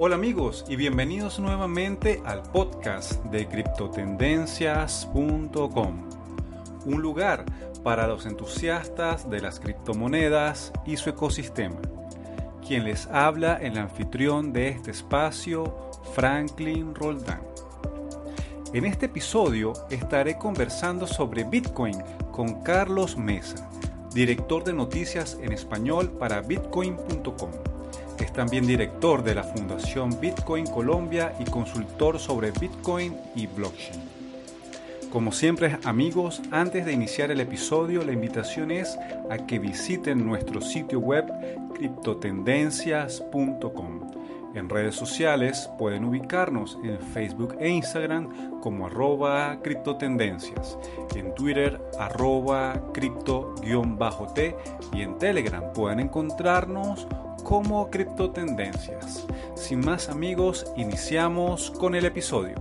[0.00, 6.08] Hola amigos y bienvenidos nuevamente al podcast de criptotendencias.com,
[6.86, 7.44] un lugar
[7.82, 11.80] para los entusiastas de las criptomonedas y su ecosistema.
[12.64, 17.42] Quien les habla el anfitrión de este espacio, Franklin Roldán.
[18.72, 23.68] En este episodio estaré conversando sobre Bitcoin con Carlos Mesa,
[24.14, 27.67] director de noticias en español para bitcoin.com
[28.24, 34.18] es también director de la Fundación Bitcoin Colombia y consultor sobre Bitcoin y blockchain.
[35.10, 38.98] Como siempre amigos, antes de iniciar el episodio, la invitación es
[39.30, 41.24] a que visiten nuestro sitio web
[41.74, 44.12] criptotendencias.com.
[44.54, 50.76] En redes sociales pueden ubicarnos en Facebook e Instagram como arroba criptotendencias,
[51.14, 54.56] en Twitter arroba cripto-t
[54.92, 57.06] y en Telegram pueden encontrarnos
[57.48, 59.26] como criptotendencias.
[59.56, 62.56] Sin más amigos, iniciamos con el episodio.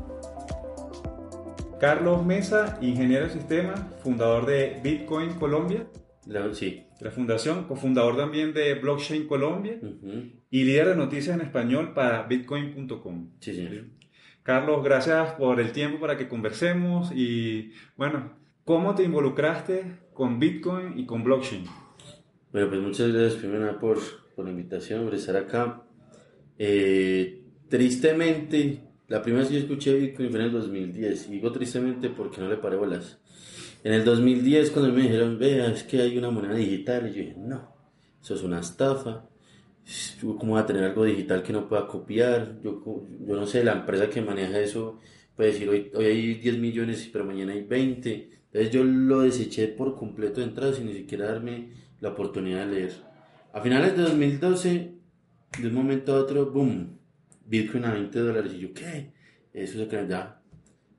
[1.77, 5.88] Carlos Mesa, ingeniero de sistemas, fundador de Bitcoin Colombia.
[6.25, 6.85] La, sí.
[7.02, 9.77] La fundación, cofundador también de Blockchain Colombia
[10.49, 13.31] y líder de noticias en español para bitcoin.com.
[13.41, 13.67] Sí, sí.
[14.41, 20.97] Carlos, gracias por el tiempo para que conversemos y bueno, ¿cómo te involucraste con Bitcoin
[20.97, 21.65] y con blockchain?
[22.53, 23.97] Bueno, pues muchas gracias primero por
[24.38, 25.83] por la invitación, por estar acá.
[26.59, 31.27] Eh, tristemente, la primera vez que yo escuché Bitcoin fue en el 2010.
[31.27, 33.17] Y digo tristemente porque no le paré bolas.
[33.83, 37.21] En el 2010, cuando me dijeron, vea, es que hay una moneda digital, y yo
[37.23, 37.73] dije, no,
[38.21, 39.27] eso es una estafa.
[40.38, 42.61] ¿Cómo va a tener algo digital que no pueda copiar?
[42.61, 42.83] Yo,
[43.25, 44.99] yo no sé, la empresa que maneja eso
[45.35, 48.30] puede decir, hoy, hoy hay 10 millones, pero mañana hay 20.
[48.52, 51.71] Entonces yo lo deseché por completo de entrada sin ni siquiera darme
[52.02, 53.06] la oportunidad de leer.
[53.53, 54.92] A finales de 2012,
[55.59, 57.00] de un momento a otro, boom,
[57.45, 58.54] Bitcoin a 20 dólares.
[58.54, 59.11] Y yo, ¿qué?
[59.54, 60.42] Eso se crea ya.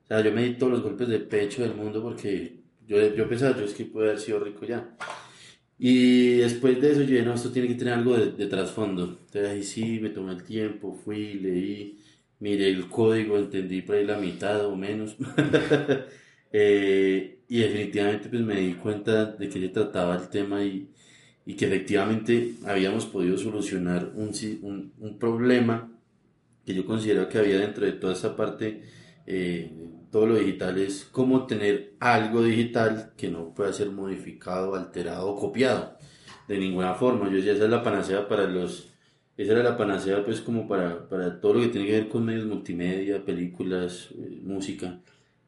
[0.05, 3.29] O sea, yo me di todos los golpes de pecho del mundo porque yo, yo
[3.29, 4.97] pensaba, yo es que puedo haber sido rico ya.
[5.79, 9.05] Y después de eso, yo dije, no, esto tiene que tener algo de, trasfondo.
[9.05, 11.99] Entonces ahí sí, me tomé el tiempo, fui, leí,
[12.41, 15.17] miré el código, entendí por ahí la mitad o menos.
[16.51, 20.89] Eh, y definitivamente pues me di cuenta de que se trataba el tema y,
[21.49, 25.91] y que efectivamente habíamos podido solucionar un, un, un problema
[26.67, 28.83] que yo considero que había dentro de toda esta parte,
[29.27, 29.73] eh,
[30.11, 35.37] todo lo digital es cómo tener algo digital que no pueda ser modificado, alterado o
[35.37, 35.97] copiado
[36.49, 37.31] de ninguna forma.
[37.31, 38.91] Yo decía, esa es la panacea para los,
[39.39, 42.27] esa era la panacea pues como para, para todo lo que tiene que ver con
[42.27, 45.01] medios multimedia, películas, eh, música,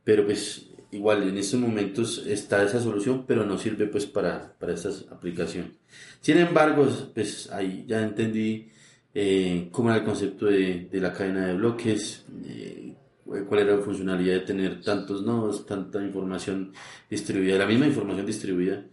[0.03, 4.75] pero pues igual en estos momentos está esa solución, pero no sirve pues para, para
[4.75, 5.73] estas aplicaciones.
[6.21, 8.69] Sin embargo, pues ahí ya entendí
[9.15, 13.83] eh, cómo era el concepto de, de, la cadena de bloques, eh, cuál era la
[13.83, 16.73] funcionalidad de tener tantos nodos, tanta información
[17.09, 18.85] distribuida, la misma información distribuida,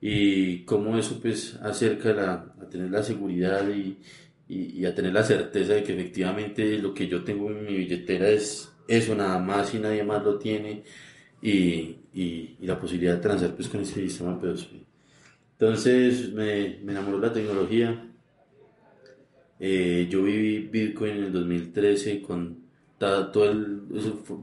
[0.00, 3.98] y cómo eso pues acerca la, a tener la seguridad y,
[4.48, 7.74] y, y a tener la certeza de que efectivamente lo que yo tengo en mi
[7.76, 10.84] billetera es eso nada más y nadie más lo tiene
[11.42, 14.68] y, y, la posibilidad de transar pues, con ese sistema P2P.
[15.58, 18.08] Entonces me, me enamoró la tecnología.
[19.58, 22.62] Eh, yo viví Bitcoin en el 2013 con
[22.98, 23.82] todo el...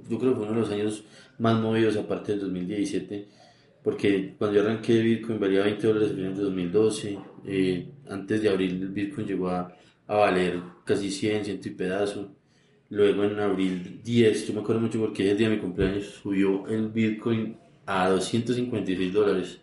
[0.10, 1.04] yo creo que fue uno de los años
[1.38, 3.28] más movidos aparte del 2017
[3.81, 8.90] porque cuando yo arranqué Bitcoin valía 20 dólares en el 2012 eh, antes de abril
[8.90, 9.74] Bitcoin llegó a,
[10.08, 12.36] a valer casi 100, ciento y pedazo
[12.90, 16.68] Luego en abril 10, yo me acuerdo mucho porque ese día de mi cumpleaños subió
[16.68, 19.60] el Bitcoin a 256 dólares.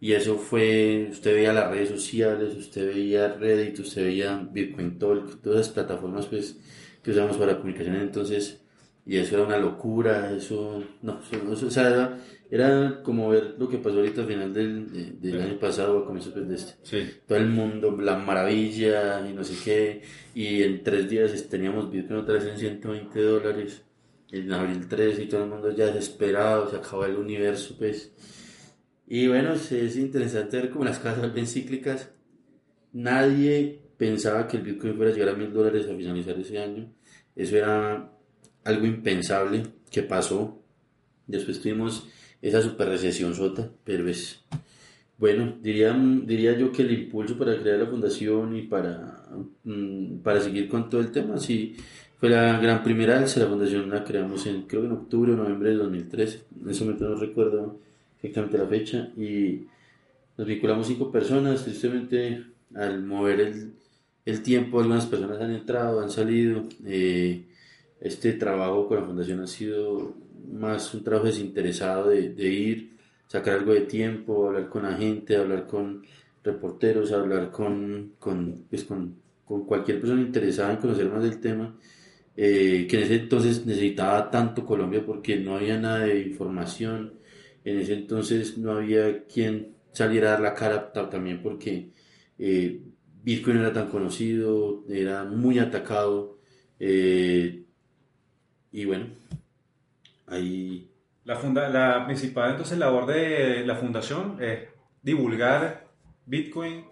[0.00, 5.40] Y eso fue, usted veía las redes sociales, usted veía Reddit, usted veía Bitcoin Talk,
[5.40, 6.58] todas las plataformas pues,
[7.02, 8.60] que usamos para comunicación entonces,
[9.06, 12.18] y eso era una locura, eso, no, eso, o sea,
[12.50, 16.32] era como ver lo que pasó ahorita al final del, del año pasado, a comienzos
[16.32, 16.74] pues, de este.
[16.82, 17.10] Sí.
[17.26, 20.02] Todo el mundo, la maravilla y no sé qué.
[20.34, 23.82] Y en tres días teníamos Bitcoin otra vez en 120 dólares.
[24.30, 28.12] En abril 13 y todo el mundo ya desesperado, se acabó el universo, pues.
[29.06, 32.10] Y bueno, es interesante ver cómo las casas ven cíclicas.
[32.92, 36.92] Nadie pensaba que el Bitcoin fuera a llegar a mil dólares a finalizar ese año.
[37.36, 38.12] Eso era
[38.64, 40.62] algo impensable que pasó.
[41.26, 42.08] Después tuvimos
[42.44, 44.44] esa super recesión sota, pero es
[45.16, 45.92] bueno, diría,
[46.26, 49.26] diría yo que el impulso para crear la fundación y para,
[49.64, 51.76] mm, para seguir con todo el tema, sí,
[52.18, 55.36] fue la gran primera alza, la fundación la creamos en, creo que en octubre o
[55.36, 57.78] noviembre de 2013, en ese momento no recuerdo
[58.16, 59.62] exactamente la fecha, y
[60.36, 62.44] nos vinculamos cinco personas, tristemente
[62.74, 63.72] al mover el,
[64.26, 66.64] el tiempo, algunas personas han entrado, han salido.
[66.84, 67.44] Eh,
[68.00, 70.14] este trabajo con la fundación ha sido
[70.54, 72.96] más un trabajo desinteresado de, ir,
[73.26, 76.02] sacar algo de tiempo, hablar con la gente, hablar con
[76.42, 81.76] reporteros, hablar con, con, pues con, con cualquier persona interesada en conocer más del tema.
[82.36, 87.14] Eh, que en ese entonces necesitaba tanto Colombia porque no había nada de información,
[87.64, 91.90] en ese entonces no había quien saliera a dar la cara también porque
[92.38, 92.80] eh,
[93.22, 96.38] Bitcoin era tan conocido, era muy atacado.
[96.78, 97.64] Eh,
[98.72, 99.06] y bueno,
[100.26, 100.90] ahí...
[101.24, 104.68] La, funda la principal entonces labor de la fundación es
[105.02, 105.88] divulgar
[106.26, 106.84] Bitcoin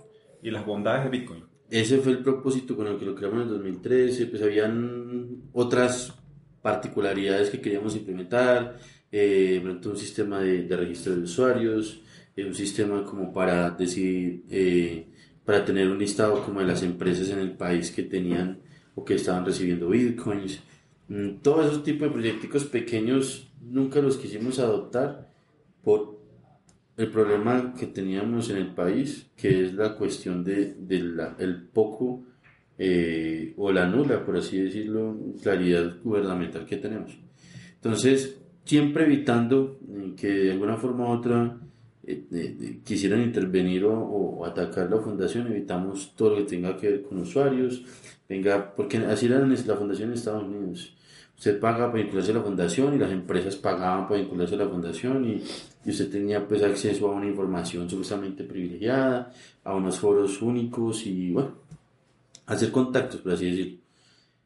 [0.43, 1.45] y las bondades de Bitcoin.
[1.71, 6.15] Ese fue el propósito con el que lo creamos en el 2013, pues habían otras
[6.61, 8.77] particularidades que queríamos implementar,
[9.11, 12.03] eh, un sistema de, de registro de usuarios,
[12.37, 15.07] eh, un sistema como para decir, eh,
[15.45, 18.61] para tener un listado como de las empresas en el país que tenían
[18.95, 20.61] o que estaban recibiendo bitcoins.
[21.13, 25.31] Mm, todos esos tipos de proyectos pequeños nunca los quisimos adoptar
[25.85, 26.19] por
[26.97, 30.75] el problema que teníamos en el país, que es la cuestión de,
[31.39, 32.25] el poco
[32.79, 37.19] eh, o la nula, por así decirlo, claridad gubernamental que tenemos.
[37.75, 39.81] Entonces, siempre evitando
[40.17, 41.61] que de alguna forma u otra
[42.05, 47.19] eh, quisieran intervenir o, atacar la fundación, evitamos todo lo que tenga que ver con
[47.19, 47.85] usuarios,
[48.27, 50.97] venga, porque así era la fundación en Estados Unidos.
[51.43, 54.69] Usted paga para vincularse a la fundación y las empresas pagaban para vincularse a la
[54.69, 55.43] fundación y,
[55.85, 59.33] y usted tenía pues acceso a una información supuestamente privilegiada,
[59.65, 61.57] a unos foros únicos y bueno,
[62.47, 63.79] hacer contactos, por así decirlo.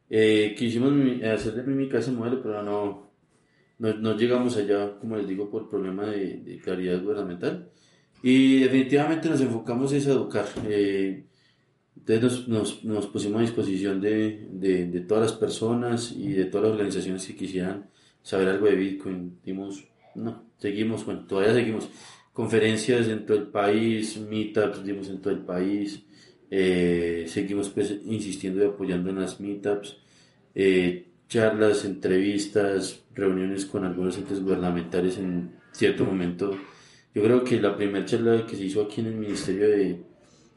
[0.09, 0.91] Eh, quisimos
[1.23, 3.11] hacer de mímica ese modelo, pero no,
[3.79, 7.69] no, no, llegamos allá, como les digo, por problema de, de, claridad gubernamental.
[8.23, 10.47] Y definitivamente nos enfocamos en educar.
[10.67, 11.26] Eh,
[11.97, 16.65] entonces nos, nos, pusimos a disposición de, de, de, todas las personas y de todas
[16.65, 17.91] las organizaciones que quisieran
[18.23, 19.39] saber algo de Bitcoin.
[19.45, 19.85] Dimos,
[20.15, 21.89] no, seguimos, bueno, todavía seguimos.
[22.33, 26.03] Conferencias en todo el país, meetups dimos en todo el país.
[26.51, 29.97] Eh, seguimos pues insistiendo y apoyando en las meetups.
[30.55, 36.57] Eh, charlas, entrevistas, reuniones con algunos entes gubernamentales en cierto momento.
[37.15, 40.05] Yo creo que la primera charla que se hizo aquí en el Ministerio de,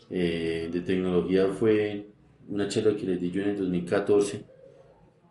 [0.09, 2.07] eh, de Tecnología fue
[2.47, 4.43] una charla que les di yo en el 2014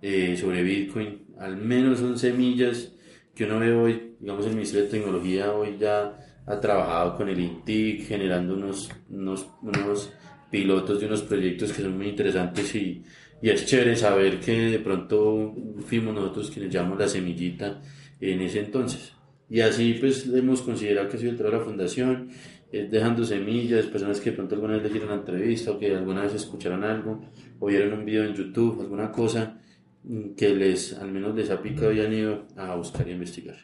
[0.03, 1.27] eh, sobre Bitcoin.
[1.39, 2.93] Al menos son semillas
[3.35, 7.39] que uno ve hoy, digamos el Ministerio de Tecnología hoy ya ha trabajado con el
[7.39, 10.13] INTIC generando unos, unos, unos
[10.51, 13.03] pilotos de unos proyectos que son muy interesantes y
[13.41, 15.55] y es chévere saber que de pronto
[15.87, 17.81] fuimos nosotros quienes llamamos la semillita
[18.21, 19.13] en ese entonces.
[19.49, 22.31] Y así pues hemos considerado que ha sido el la fundación,
[22.71, 25.95] eh, dejando semillas, personas que de pronto alguna vez les dieron una entrevista o que
[25.95, 27.21] alguna vez escucharon algo
[27.59, 29.59] o vieron un video en YouTube, alguna cosa
[30.05, 33.57] mm, que les al menos les ha picado y han ido a buscar y investigar.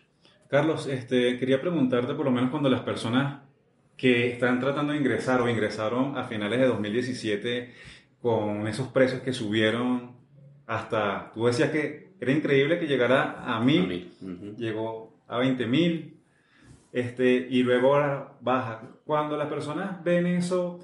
[0.49, 3.43] Carlos, este, quería preguntarte por lo menos cuando las personas
[3.97, 7.73] que están tratando de ingresar o ingresaron a finales de 2017
[8.21, 10.13] con esos precios que subieron
[10.67, 14.11] hasta, tú decías que era increíble que llegara a mil,
[14.57, 16.14] llegó a 20 mil,
[16.95, 18.83] este, y luego ahora baja.
[19.05, 20.81] Cuando las personas ven eso,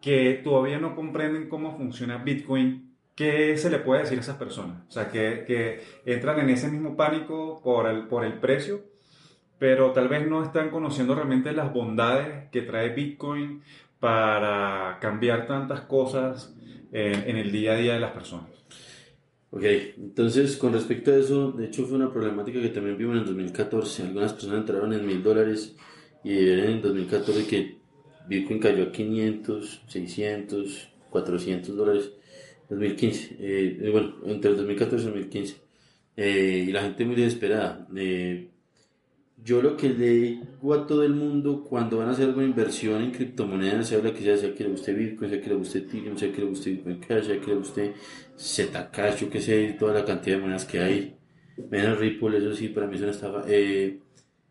[0.00, 4.84] que todavía no comprenden cómo funciona Bitcoin, ¿qué se le puede decir a esas personas?
[4.88, 8.82] O sea, que, que entran en ese mismo pánico por el, por el precio,
[9.58, 13.62] pero tal vez no están conociendo realmente las bondades que trae Bitcoin
[13.98, 16.54] para cambiar tantas cosas
[16.92, 18.50] en, el día a día de las personas.
[19.52, 19.64] Ok,
[19.96, 23.26] entonces con respecto a eso, de hecho fue una problemática que también vimos en el
[23.26, 24.04] 2014.
[24.04, 25.76] Algunas personas entraron en mil dólares
[26.22, 27.78] y en el 2014 que
[28.28, 32.12] Bitcoin cayó a 500, 600, 400 dólares.
[32.68, 35.56] 2015, eh, bueno, entre el 2014 y el 2015.
[36.16, 37.88] Eh, y la gente muy desesperada.
[37.96, 38.49] Eh,
[39.42, 43.02] yo lo que le digo a todo el mundo cuando van a hacer alguna inversión
[43.02, 45.78] en criptomonedas, se habla que ya sea que le guste Bitcoin, sea que le guste
[45.78, 47.94] Ethereum, sea que le guste Bitcoin Cash, sea que le guste
[48.38, 51.16] Zcash, yo que sé, toda la cantidad de monedas que hay.
[51.70, 53.44] Menos Ripple, eso sí, para mí es una estafa.
[53.46, 54.00] Eh,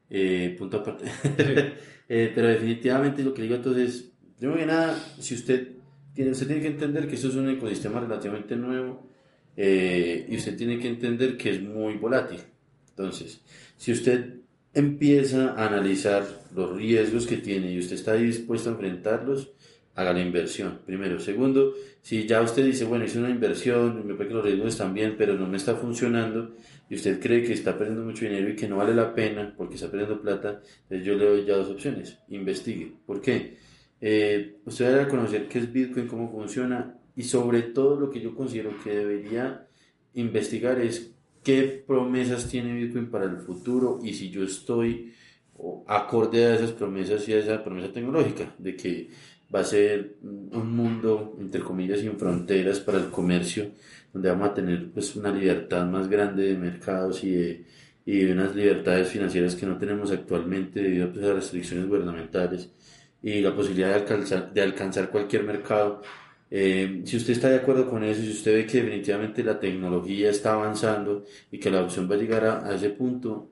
[0.09, 1.05] eh, punto aparte.
[2.09, 5.69] eh, pero definitivamente lo que digo entonces, primero que nada, si usted
[6.13, 9.07] tiene, usted tiene que entender que esto es un ecosistema relativamente nuevo
[9.55, 12.39] eh, y usted tiene que entender que es muy volátil.
[12.89, 13.41] Entonces,
[13.77, 14.38] si usted
[14.73, 19.51] empieza a analizar los riesgos que tiene y usted está dispuesto a enfrentarlos,
[19.95, 20.79] haga la inversión.
[20.85, 21.19] Primero.
[21.19, 24.93] Segundo, si ya usted dice, bueno, hice una inversión, me parece que los riesgos están
[24.93, 26.55] bien, pero no me está funcionando,
[26.89, 29.75] y usted cree que está perdiendo mucho dinero y que no vale la pena porque
[29.75, 32.17] está perdiendo plata, entonces yo le doy ya dos opciones.
[32.29, 32.93] Investigue.
[33.05, 33.57] ¿Por qué?
[34.01, 38.33] Eh, usted debe conocer qué es Bitcoin, cómo funciona y sobre todo lo que yo
[38.33, 39.67] considero que debería
[40.13, 41.11] investigar es
[41.43, 45.13] qué promesas tiene Bitcoin para el futuro y si yo estoy
[45.87, 49.09] acorde a esas promesas y a esa promesa tecnológica de que
[49.53, 53.71] va a ser un mundo, entre comillas, sin fronteras para el comercio,
[54.13, 57.65] donde vamos a tener pues, una libertad más grande de mercados y de,
[58.05, 62.69] y unas libertades financieras que no tenemos actualmente debido pues, a las restricciones gubernamentales
[63.21, 66.01] y la posibilidad de alcanzar, de alcanzar cualquier mercado.
[66.51, 70.29] Eh, si usted está de acuerdo con eso, si usted ve que definitivamente la tecnología
[70.31, 73.51] está avanzando y que la opción va a llegar a, ese punto,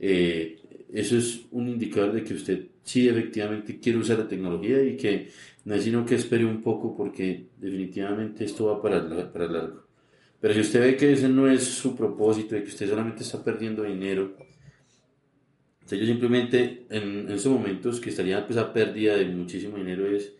[0.00, 0.58] eh,
[0.92, 5.30] eso es un indicador de que usted sí efectivamente quiere usar la tecnología y que
[5.64, 9.84] no es sino que espere un poco porque definitivamente esto va para, para largo.
[10.40, 13.42] Pero si usted ve que ese no es su propósito y que usted solamente está
[13.42, 14.36] perdiendo dinero,
[15.90, 20.32] yo simplemente en, esos momentos que estaría pues a pérdida de muchísimo dinero es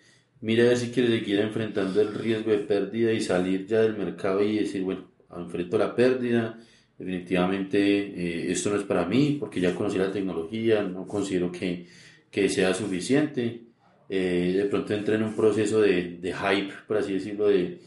[0.44, 3.96] mira a ver si quiere seguir enfrentando el riesgo de pérdida y salir ya del
[3.96, 6.58] mercado y decir bueno enfrento la pérdida
[6.98, 11.86] definitivamente eh, esto no es para mí porque ya conocí la tecnología no considero que,
[12.30, 13.62] que sea suficiente
[14.08, 17.80] eh, de pronto entré en un proceso de, de hype por así decirlo de,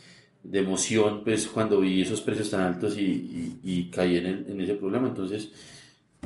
[0.43, 4.73] de, emoción pues cuando vi esos precios tan altos y, y, y caí en, ese
[4.73, 5.51] problema entonces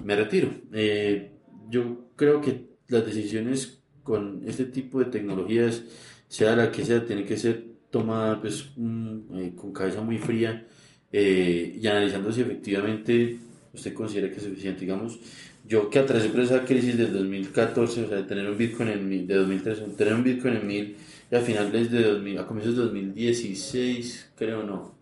[0.04, 0.50] me retiro.
[0.74, 1.32] Eh,
[1.70, 5.84] yo creo que las decisiones con este tipo de tecnologías,
[6.32, 10.66] sea la que sea, tiene que ser tomada pues, eh, con cabeza muy fría
[11.12, 13.38] eh, y analizando si efectivamente
[13.74, 14.80] usted considera que es suficiente.
[14.80, 15.20] Digamos,
[15.68, 19.28] yo que atravesé por esa crisis del 2014, o sea, de tener un Bitcoin en
[19.28, 20.96] de 2013, tener un Bitcoin en 1000
[21.32, 24.96] y a finales de 2000, a comienzos de 2016, creo no,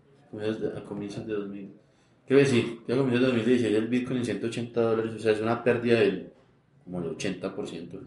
[0.76, 1.80] a comienzos de 2000
[2.26, 5.64] Quiero decir, ya comienzo el 2016 el Bitcoin en 180 dólares, o sea, es una
[5.64, 6.32] pérdida del
[6.84, 8.00] como el 80%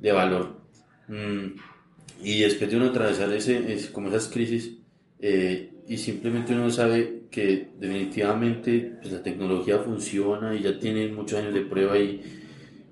[0.00, 0.60] de valor.
[1.06, 1.60] Mm,
[2.22, 4.78] y después de uno atravesar ese, es, como esas crisis,
[5.20, 11.38] eh, y simplemente uno sabe que definitivamente pues, la tecnología funciona y ya tiene muchos
[11.38, 12.20] años de prueba y,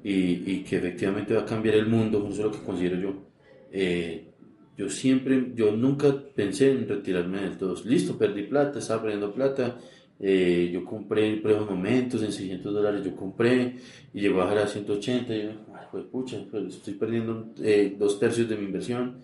[0.02, 3.26] y, que efectivamente va a cambiar el mundo, eso es lo que considero yo.
[3.72, 4.28] Eh,
[4.76, 7.74] yo siempre, yo nunca pensé en retirarme del todo.
[7.84, 9.78] Listo, perdí plata, estaba perdiendo plata,
[10.20, 13.76] eh, yo compré por esos momentos en 600 dólares, yo compré
[14.14, 15.34] y llegó a bajar a 180.
[15.34, 15.50] Y yo,
[15.96, 19.18] pues pucha, pues estoy perdiendo eh, dos tercios de mi inversión.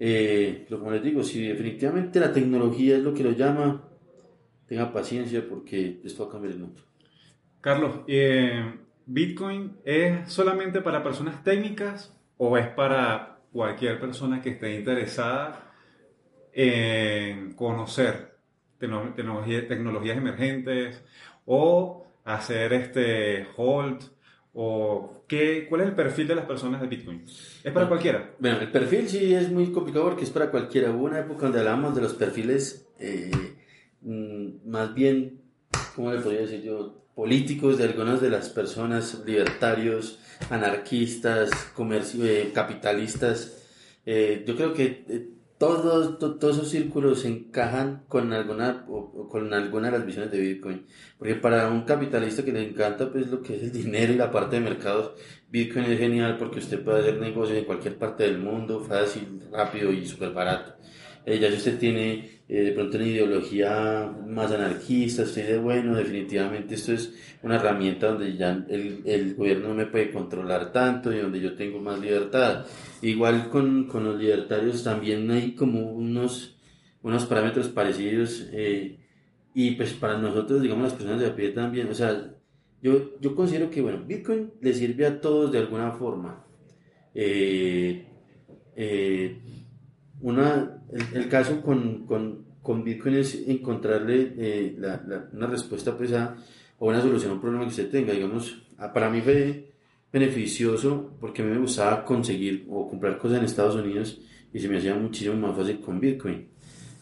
[0.00, 3.88] Eh, como les digo, si definitivamente la tecnología es lo que lo llama,
[4.66, 6.82] tenga paciencia porque esto va a cambiar el mundo.
[7.60, 8.00] Carlos,
[9.06, 15.72] ¿Bitcoin es solamente para personas técnicas o es para cualquier persona que esté interesada
[16.52, 18.36] en conocer
[18.78, 21.04] tecnologías emergentes
[21.46, 24.13] o hacer este hold
[24.54, 27.24] o qué, cuál es el perfil de las personas de Bitcoin?
[27.62, 28.34] ¿Es para cualquiera?
[28.38, 30.90] Bueno, el perfil sí es muy complicado porque es para cualquiera.
[30.90, 33.30] Hubo una época donde hablábamos de los perfiles eh,
[34.02, 35.40] mm, más bien,
[35.94, 37.04] ¿cómo le podría decir yo?
[37.14, 40.18] políticos de algunas de las personas, libertarios,
[40.50, 43.62] anarquistas, comercio, eh, capitalistas.
[44.04, 45.33] Eh, yo creo que
[45.64, 48.84] todos, todos esos círculos encajan con alguna,
[49.30, 50.86] con alguna de las visiones de Bitcoin.
[51.18, 54.30] Porque para un capitalista que le encanta pues lo que es el dinero y la
[54.30, 55.12] parte de mercados,
[55.50, 59.92] Bitcoin es genial porque usted puede hacer negocios en cualquier parte del mundo, fácil, rápido
[59.92, 60.74] y súper barato.
[61.26, 66.74] Ya si usted tiene eh, de pronto una ideología más anarquista, usted dice, bueno, definitivamente
[66.74, 71.18] esto es una herramienta donde ya el, el gobierno no me puede controlar tanto y
[71.18, 72.66] donde yo tengo más libertad.
[73.00, 76.58] Igual con, con los libertarios también hay como unos,
[77.02, 78.98] unos parámetros parecidos eh,
[79.54, 82.34] y pues para nosotros, digamos, las personas de a pie también, o sea,
[82.82, 86.44] yo, yo considero que, bueno, Bitcoin le sirve a todos de alguna forma.
[87.14, 88.04] Eh,
[90.24, 96.34] una, el, caso con, con, con, Bitcoin es encontrarle eh, la, una respuesta pues a,
[96.78, 98.14] o una solución a un problema que usted tenga.
[98.14, 98.62] Digamos,
[98.94, 99.70] para mí fue
[100.10, 104.18] beneficioso porque a mí me gustaba conseguir o comprar cosas en Estados Unidos
[104.50, 106.48] y se me hacía muchísimo más fácil con Bitcoin.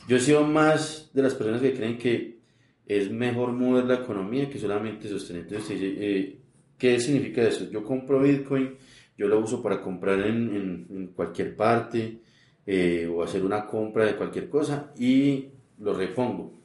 [0.08, 2.40] Yo he sido más de las personas que creen que
[2.84, 5.42] es mejor mover la economía que solamente sostener.
[5.42, 6.40] Entonces, eh,
[6.76, 7.70] ¿qué significa eso?
[7.70, 8.74] Yo compro Bitcoin,
[9.16, 12.18] yo lo uso para comprar en, en, en cualquier parte,
[12.66, 16.60] eh, o hacer una compra de cualquier cosa y lo repongo.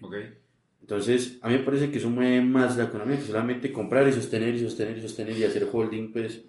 [0.00, 0.34] Okay.
[0.80, 4.12] Entonces, a mí me parece que eso mueve más la economía que solamente comprar y
[4.12, 6.42] sostener y sostener y sostener y hacer holding pues,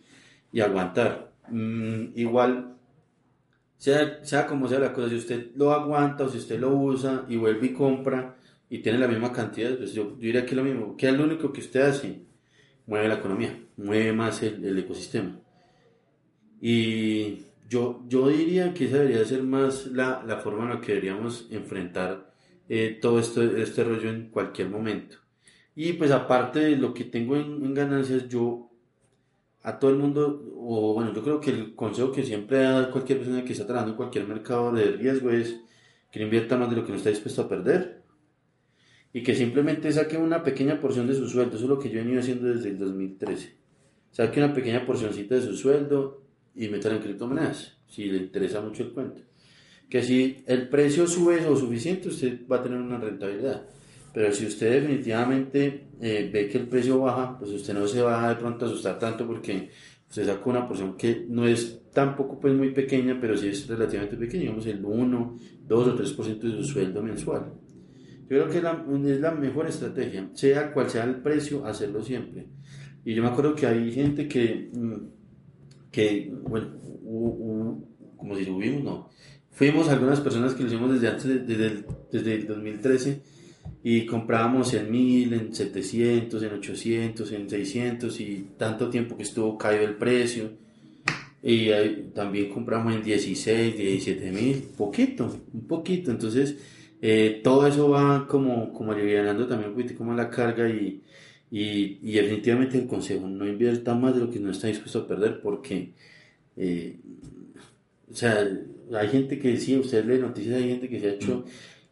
[0.52, 1.32] y aguantar.
[1.50, 2.76] Mm, igual,
[3.78, 7.26] sea, sea como sea la cosa, si usted lo aguanta o si usted lo usa
[7.30, 8.36] y vuelve y compra
[8.70, 10.96] y tiene la misma cantidad, pues yo, diría que es lo mismo.
[10.98, 12.22] ¿Qué es lo único que usted hace?
[12.88, 15.40] Mueve la economía, mueve más el, el ecosistema.
[16.60, 20.92] Y yo, yo diría que esa debería ser más la, la forma en la que
[20.92, 22.34] deberíamos enfrentar
[22.68, 25.16] eh, todo esto, este rollo en cualquier momento.
[25.74, 28.70] Y pues aparte de lo que tengo en, en, ganancias, yo
[29.64, 33.20] a todo el mundo, o bueno, yo creo que el consejo que siempre da cualquier
[33.20, 35.62] persona que está trabajando en cualquier mercado de riesgo es
[36.12, 38.02] que no invierta más de lo que no está dispuesto a perder.
[39.14, 41.56] Y que simplemente saque una pequeña porción de su sueldo.
[41.56, 43.56] Eso es lo que yo he venido haciendo desde el 2013.
[44.12, 46.22] Saque una pequeña porcioncita de su sueldo
[46.56, 49.22] y métala en criptomonedas, si le interesa mucho el cuento.
[49.90, 53.68] Que si el precio sube lo suficiente, usted va a tener una rentabilidad.
[54.14, 58.30] Pero si usted definitivamente eh, ve que el precio baja, pues usted no se va
[58.30, 59.70] de pronto a asustar tanto porque
[60.10, 64.18] usted saca una porción que no es tampoco pues muy pequeña, pero sí es relativamente
[64.18, 67.54] pequeña, digamos el 1, 2 o 3% de su sueldo mensual.
[68.24, 72.02] Yo creo que es la, es la mejor estrategia, sea cual sea el precio, hacerlo
[72.02, 72.48] siempre.
[73.04, 75.21] Y yo me acuerdo que hay gente que, mm,
[75.92, 76.72] que bueno,
[78.18, 79.10] como si subimos, no.
[79.52, 83.22] Fuimos algunas personas que lo hicimos desde antes, desde, el, desde el 2013
[83.84, 89.58] y comprábamos en 1000, en 700, en 800, en 600 y tanto tiempo que estuvo
[89.58, 90.52] caído el precio.
[91.44, 91.70] Y
[92.14, 96.12] también compramos en 16, 17 mil, poquito, un poquito.
[96.12, 96.58] Entonces,
[97.02, 101.02] eh, todo eso va como, como aliviando también un poquito como la carga y,
[101.52, 105.08] y, y, definitivamente el consejo, no invierta más de lo que no está dispuesto a
[105.08, 105.92] perder porque,
[106.56, 106.98] eh,
[108.10, 108.48] o sea,
[108.94, 111.44] hay gente que sí, usted lee noticias, hay gente que se ha hecho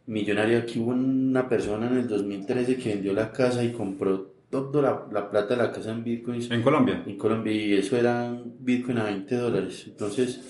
[0.06, 0.58] millonario.
[0.58, 5.06] Aquí hubo una persona en el 2013 que vendió la casa y compró toda la,
[5.12, 6.50] la plata de la casa en bitcoins.
[6.50, 7.04] ¿En Colombia?
[7.06, 9.84] En Colombia, y eso era bitcoin a 20 dólares.
[9.86, 10.40] Entonces,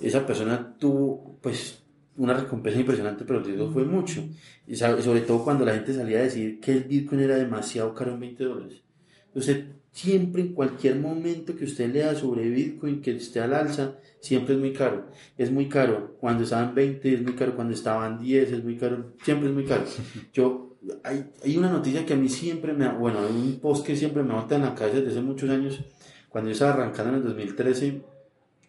[0.00, 1.85] esa persona tuvo, pues,
[2.16, 4.24] una recompensa impresionante, pero el riesgo fue mucho.
[4.66, 8.12] Y sobre todo cuando la gente salía a decir que el bitcoin era demasiado caro
[8.12, 8.82] en 20 dólares.
[9.28, 14.54] Entonces, siempre en cualquier momento que usted lea sobre bitcoin, que esté al alza, siempre
[14.54, 15.10] es muy caro.
[15.36, 16.16] Es muy caro.
[16.20, 19.64] Cuando estaban 20 es muy caro, cuando estaban 10 es muy caro, siempre es muy
[19.64, 19.84] caro.
[20.32, 23.96] Yo, hay, hay una noticia que a mí siempre me, bueno, hay un post que
[23.96, 25.80] siempre me bota en la cabeza desde hace muchos años.
[26.28, 28.02] Cuando yo estaba arrancando en el 2013,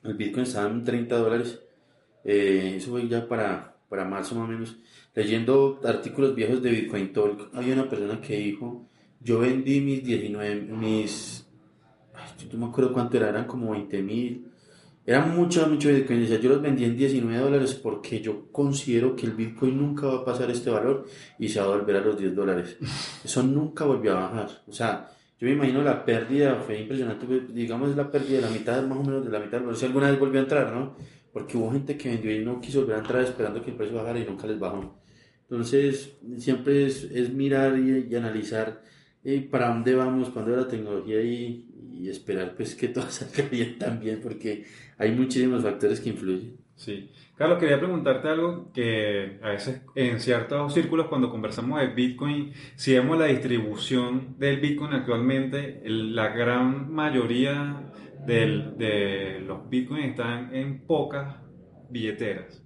[0.03, 1.59] el Bitcoin estaba en 30 dólares.
[2.23, 4.77] Eh, eso fue ya para, para marzo más o menos.
[5.15, 8.87] Leyendo artículos viejos de Bitcoin Talk, había una persona que dijo,
[9.19, 11.47] yo vendí mis 19, mis,
[12.37, 14.47] yo no me acuerdo cuánto era, eran como 20 mil
[15.07, 16.19] era mucho, mucho Bitcoin.
[16.19, 20.15] Decía, yo los vendí en 19 dólares porque yo considero que el Bitcoin nunca va
[20.15, 21.05] a pasar este valor
[21.39, 22.77] y se va a volver a los 10 dólares.
[23.23, 24.49] Eso nunca volvió a bajar.
[24.67, 27.25] O sea, yo me imagino la pérdida fue impresionante.
[27.25, 29.61] Pues, digamos, la pérdida de la mitad, más o menos de la mitad.
[29.69, 30.97] Sé si alguna vez volvió a entrar, ¿no?
[31.37, 33.95] Porque hubo gente que vendió y no quiso volver a entrar esperando que el precio
[33.95, 34.99] bajara y nunca les bajó.
[35.43, 38.81] Entonces, siempre es, es mirar y, analizar
[39.23, 43.07] eh, para dónde vamos, para dónde va la tecnología y, y esperar pues que todo
[43.11, 44.65] salga bien también porque
[44.97, 46.57] hay muchísimos factores que influyen.
[46.73, 47.11] Sí.
[47.35, 52.93] Carlos, quería preguntarte algo que a veces en ciertos círculos cuando conversamos de Bitcoin, si
[52.93, 57.91] vemos la distribución del Bitcoin actualmente, la gran mayoría
[58.25, 61.35] del, de los Bitcoins están en pocas
[61.89, 62.63] billeteras.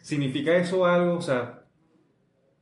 [0.00, 1.14] ¿Significa eso algo?
[1.14, 1.64] O sea,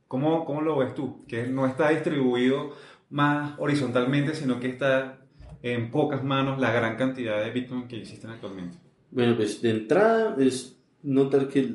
[0.07, 1.25] ¿cómo, cómo lo ves tú?
[1.27, 2.73] Que no está distribuido
[3.09, 5.21] más horizontalmente, sino que está
[5.63, 8.77] en pocas manos la gran cantidad de Bitcoin que existen actualmente?
[9.11, 11.69] Bueno, pues de entrada es notar que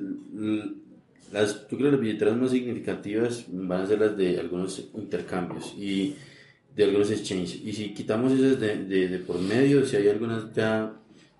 [1.32, 6.16] las, yo creo las billeteras más significativas van a ser las de algunos intercambios y
[6.76, 7.58] de algunos exchanges.
[7.64, 10.94] Y si quitamos esas de, de, por medio, si hay algunas ya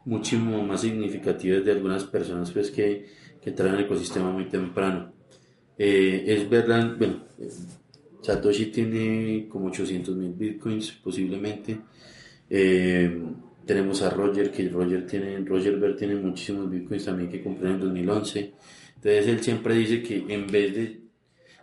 [0.07, 3.07] muchísimo más significativas de algunas personas pues que,
[3.43, 5.13] que en el ecosistema muy temprano.
[5.77, 7.25] Eh, es verdad, bueno,
[8.23, 11.81] Satoshi tiene como 800 mil bitcoins posiblemente.
[12.49, 13.23] Eh,
[13.67, 17.75] tenemos a Roger, que Roger tiene, Roger Ver tiene muchísimos bitcoins también que compró en
[17.75, 18.55] el 2011.
[18.95, 21.06] Entonces él siempre dice que en vez de,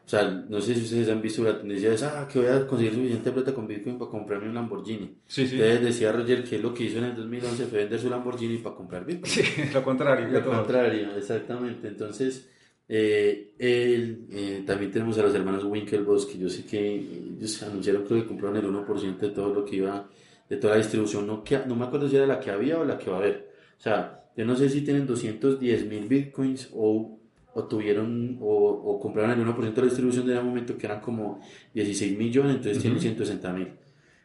[0.05, 2.67] o sea, no sé si ustedes han visto la tendencia de ah, que voy a
[2.67, 5.17] conseguir suficiente plata con bitcoin para comprarme un Lamborghini.
[5.25, 5.55] Sí, sí.
[5.55, 8.75] Entonces decía Roger que lo que hizo en el 2011 fue vender su Lamborghini para
[8.75, 9.31] comprar bitcoin.
[9.31, 10.27] Sí, lo contrario.
[10.27, 11.87] Lo contrario, exactamente.
[11.87, 12.49] Entonces,
[12.87, 18.03] eh, él, eh, también tenemos a los hermanos Winklevoss, que yo sé que ellos anunciaron
[18.03, 20.09] que compraron el 1% de todo lo que iba
[20.49, 22.83] de toda la distribución, no, que, no me acuerdo si era la que había o
[22.83, 23.49] la que va a haber.
[23.77, 27.19] O sea, yo no sé si tienen 210 mil bitcoins o,
[27.53, 31.01] o tuvieron o, o, compraron el 1% de la distribución de un momento que eran
[31.01, 31.39] como
[31.73, 33.67] 16 millones, entonces tienen 160 mil.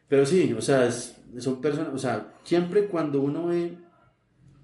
[0.09, 3.77] Pero sí, o sea, son personas, o sea, siempre cuando uno ve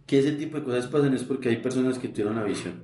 [0.07, 2.75] que ese tipo de cosas pasan es porque hay personas que tuvieron la visión,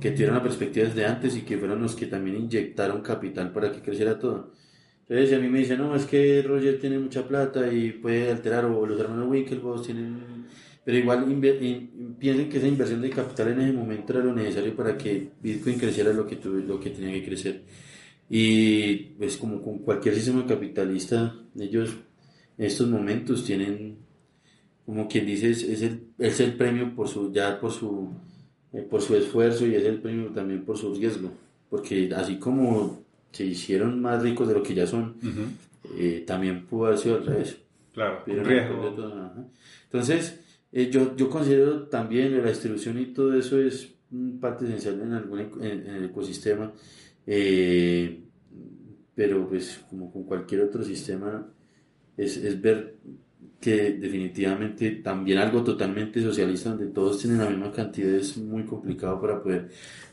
[0.00, 3.72] que tuvieron la perspectiva desde antes y que fueron los que también inyectaron capital para
[3.72, 4.52] que creciera todo.
[5.06, 8.30] Entonces, si a mí me dicen, no, es que Roger tiene mucha plata y puede
[8.30, 10.46] alterar, o los hermanos Winklevoss tienen
[10.84, 11.24] pero igual
[12.18, 15.78] piensen que esa inversión de capital en ese momento era lo necesario para que Bitcoin
[15.78, 17.62] creciera lo que, lo que tenía que crecer.
[18.28, 21.90] Y pues como con cualquier sistema capitalista, ellos
[22.58, 23.96] en estos momentos tienen,
[24.84, 28.10] como quien dice, es, el, es el premio por su, ya por su,
[28.72, 31.30] eh, por su esfuerzo y es el premio también por su riesgo.
[31.70, 35.16] Porque así como se hicieron más ricos de lo que ya son,
[35.96, 37.56] eh, también pudo haber sido al revés.
[37.92, 38.96] Claro, un riesgo.
[39.84, 40.40] Entonces,
[40.76, 43.94] eh, yo, yo considero también la distribución y todo eso es
[44.40, 46.72] parte esencial en, algún, en, el ecosistema,
[47.24, 48.24] eh,
[49.14, 51.48] pero pues como con cualquier otro sistema,
[52.16, 52.96] es, es, ver
[53.60, 59.20] que definitivamente también algo totalmente socialista donde todos tienen la misma cantidad es muy complicado
[59.20, 59.68] para poder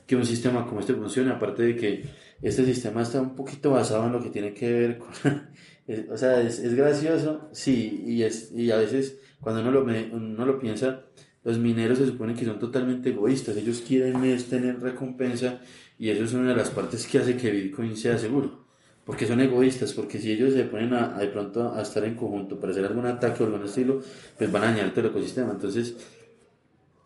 [0.06, 2.04] que un sistema como este funcione, aparte de que
[2.39, 5.10] este sistema está un poquito basado en lo que tiene que ver con...
[6.12, 10.45] o sea, es, es gracioso, sí, y, es, y a veces cuando uno lo, uno
[10.45, 11.04] lo piensa,
[11.43, 15.60] los mineros se supone que son totalmente egoístas, ellos quieren es tener recompensa
[15.97, 18.65] y eso es una de las partes que hace que Bitcoin sea seguro,
[19.06, 22.60] porque son egoístas, porque si ellos se ponen a, de pronto a estar en conjunto
[22.60, 24.01] para hacer algún ataque o algún estilo,
[24.38, 25.97] pues van a dañar todo el ecosistema, entonces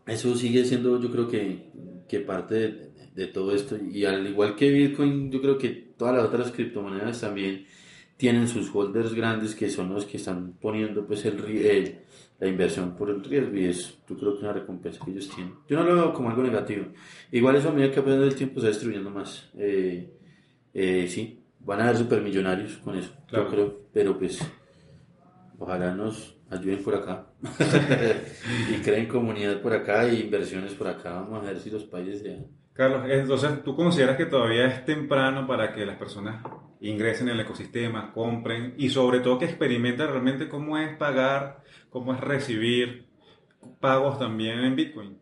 [0.06, 1.72] eso sigue siendo yo creo que,
[2.08, 3.78] que parte de, todo esto.
[3.78, 7.66] Y al igual que Bitcoin, yo creo que todas las otras criptomonedas también
[8.18, 12.05] tienen sus holders grandes que son los que están poniendo pues el, el
[12.40, 15.56] la inversión por el riesgo y es yo creo que una recompensa que ellos tienen.
[15.68, 16.88] Yo no lo veo como algo negativo.
[17.32, 19.50] Igual eso a medida que a el tiempo se va destruyendo más.
[19.58, 20.12] Eh,
[20.74, 24.40] eh, sí, van a ser supermillonarios con eso, yo creo, pero pues
[25.58, 27.28] ojalá nos ayuden por acá
[28.70, 31.14] y creen comunidad por acá e inversiones por acá.
[31.14, 32.46] Vamos a ver si los países se
[32.76, 36.44] Carlos, entonces tú consideras que todavía es temprano para que las personas
[36.82, 42.14] ingresen en el ecosistema, compren y sobre todo que experimenten realmente cómo es pagar, cómo
[42.14, 43.06] es recibir
[43.80, 45.18] pagos también en Bitcoin.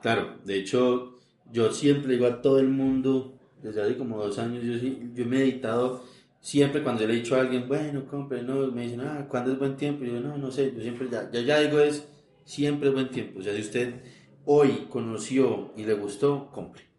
[0.00, 1.18] Claro, de hecho
[1.50, 5.26] yo siempre digo a todo el mundo, desde hace como dos años, yo, yo he
[5.26, 6.04] meditado
[6.40, 9.58] siempre cuando le he dicho a alguien, bueno, compre, no, me dicen, ah, ¿cuándo es
[9.58, 10.04] buen tiempo?
[10.04, 12.08] Y yo, no, no sé, yo siempre ya, ya, ya digo es,
[12.44, 13.40] siempre es buen tiempo.
[13.40, 14.02] O sea, si usted
[14.44, 16.91] hoy conoció y le gustó, compre.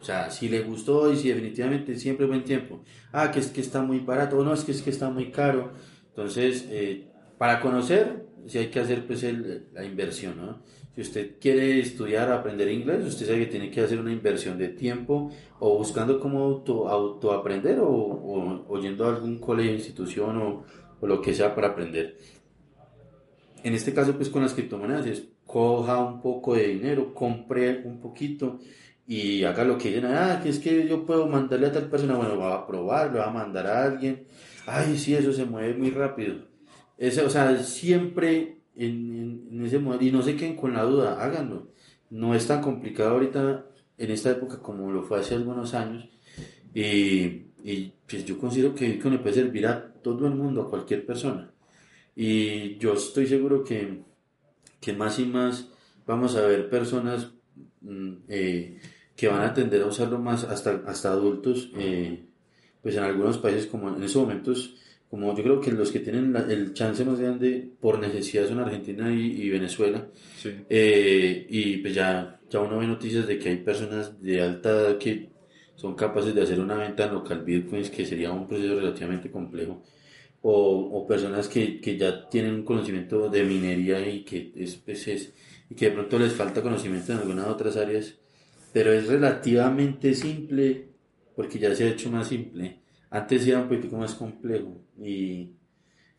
[0.00, 2.82] O sea, si le gustó y si definitivamente siempre buen tiempo.
[3.12, 5.30] Ah, que es que está muy barato, o no, es que es que está muy
[5.30, 5.72] caro.
[6.08, 9.24] Entonces, eh, para conocer, si hay que hacer pues
[9.72, 10.62] la inversión, ¿no?
[10.94, 14.68] Si usted quiere estudiar, aprender inglés, usted sabe que tiene que hacer una inversión de
[14.68, 20.64] tiempo o buscando cómo auto, auto aprender o, o, yendo a algún colegio, institución o,
[21.00, 22.16] o lo que sea para aprender.
[23.62, 28.00] En este caso, pues con las criptomonedas es coja un poco de dinero, compre un
[28.00, 28.58] poquito
[29.10, 32.14] y haga lo que digan, ah, que es que yo puedo mandarle a tal persona,
[32.14, 34.22] bueno, va a probar, lo va a mandar a alguien,
[34.66, 36.36] ay, sí, eso se mueve muy rápido.
[36.96, 41.20] Ese, o sea, siempre en, en, ese modelo, y no se queden con la duda,
[41.20, 41.72] háganlo.
[42.08, 43.66] No es tan complicado ahorita,
[43.98, 46.08] en esta época, como lo fue hace algunos años,
[46.72, 50.70] y, y pues yo considero que Bitcoin le puede servir a todo el mundo, a
[50.70, 51.50] cualquier persona.
[52.14, 54.04] Y yo estoy seguro que,
[54.80, 55.68] que más y más
[56.06, 57.32] vamos a ver personas
[57.80, 58.78] mm, eh,
[59.20, 62.24] que van a tender a usarlo más hasta, hasta adultos, eh,
[62.80, 64.76] pues en algunos países como en esos momentos,
[65.10, 69.12] como yo creo que los que tienen el chance más grande por necesidad son Argentina
[69.12, 70.08] y, Venezuela,
[70.70, 74.96] eh, y pues ya, ya uno ve noticias de que hay personas de alta edad
[74.96, 75.28] que
[75.76, 79.82] son capaces de hacer una venta en local bitcoins, que sería un proceso relativamente complejo,
[80.40, 80.52] o,
[80.94, 85.34] o personas que, que, ya tienen un conocimiento de minería y que, es, pues es,
[85.68, 88.19] y que de pronto les falta conocimiento en algunas otras áreas
[88.72, 90.88] pero es relativamente simple
[91.34, 92.80] porque ya se ha hecho más simple.
[93.10, 95.52] Antes era un poquito más complejo y,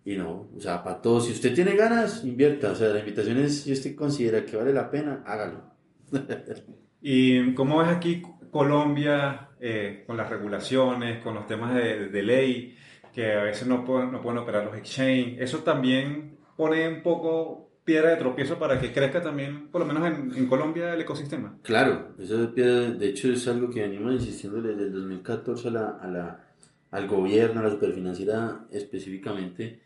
[0.03, 3.37] y no, o sea, para todos, si usted tiene ganas, invierta, o sea, la invitación
[3.37, 5.71] es, si usted considera que vale la pena, hágalo.
[7.01, 12.75] ¿Y cómo ves aquí Colombia eh, con las regulaciones, con los temas de, de, ley,
[13.13, 15.37] que a veces no pueden, no pueden operar los exchange?
[15.39, 20.07] Eso también pone un poco piedra de tropiezo para que crezca también, por lo menos
[20.07, 21.57] en, en Colombia, el ecosistema.
[21.63, 26.07] Claro, eso de hecho es algo que venimos insistiendo desde el 2014 a la, a
[26.07, 26.47] la,
[26.91, 29.81] al gobierno, a la superfinanciera específicamente.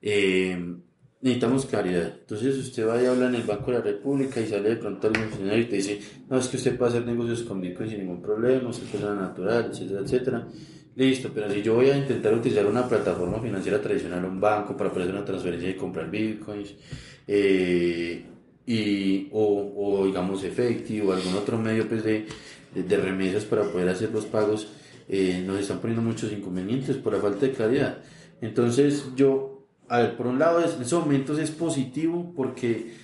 [0.00, 0.76] Eh,
[1.20, 2.14] necesitamos claridad.
[2.20, 5.08] Entonces usted va y habla en el Banco de la República y sale de pronto
[5.08, 7.98] algún funcionario y te dice, no, es que usted puede hacer negocios con Bitcoin sin
[7.98, 10.48] ningún problema, es persona natural, etcétera, etcétera.
[10.96, 14.90] Listo, pero si yo voy a intentar utilizar una plataforma financiera tradicional, un banco, para
[14.90, 16.74] hacer una transferencia y comprar bitcoins,
[17.32, 18.24] eh,
[18.66, 22.26] y, o, digamos efectivo o algún otro medio pues, de,
[22.74, 24.66] de, remesas para poder hacer los pagos,
[25.08, 27.98] eh, nos están poniendo muchos inconvenientes por la falta de claridad.
[28.40, 32.94] Entonces yo, a por un lado en esos momentos es positivo porque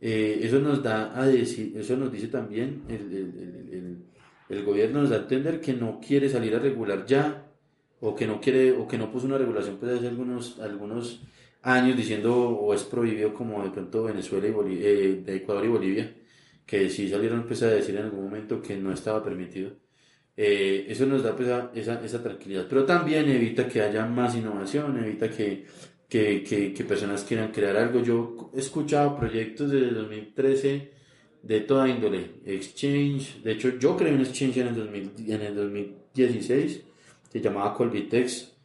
[0.00, 3.96] eh, eso nos da a decir, eso nos dice también el, el, el,
[4.48, 7.46] el, gobierno nos da a entender que no quiere salir a regular ya
[8.00, 11.22] o que no quiere o que no puso una regulación pues hace algunos algunos
[11.66, 16.14] años diciendo o es prohibido como de pronto Venezuela y Bolivia, eh, Ecuador y Bolivia
[16.64, 19.72] que sí salieron pues, a decir en algún momento que no estaba permitido
[20.36, 22.66] eh, eso nos da pues, esa, esa tranquilidad.
[22.68, 25.64] Pero también evita que haya más innovación evita que
[26.08, 28.00] que, que, personas quieran crear algo.
[28.00, 30.90] Yo he escuchado proyectos desde el 2013
[31.42, 35.54] de toda índole, exchange, de hecho yo creé un exchange en el, 2000, en el
[35.54, 36.82] 2016,
[37.30, 38.55] se llamaba Colbitex,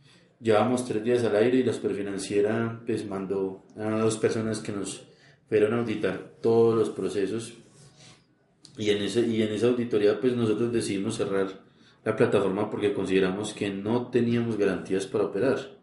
[0.41, 5.03] llevamos tres días al aire y la superfinanciera pues mandó a dos personas que nos
[5.47, 7.53] fueron a auditar todos los procesos
[8.77, 11.47] y en, ese, y en esa auditoría pues nosotros decidimos cerrar
[12.03, 15.81] la plataforma porque consideramos que no teníamos garantías para operar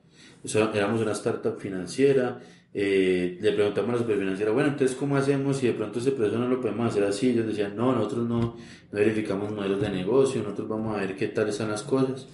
[0.75, 2.40] éramos una startup financiera,
[2.73, 6.38] eh, le preguntamos a la superfinanciera, bueno, entonces, ¿cómo hacemos si de pronto ese proceso
[6.38, 7.31] no lo podemos hacer así?
[7.31, 8.57] Ellos decían, no, nosotros no, no
[8.92, 12.29] verificamos modelos de negocio, nosotros vamos a ver qué tal están las cosas.